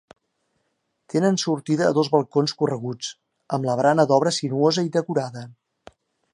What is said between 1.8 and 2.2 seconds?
a dos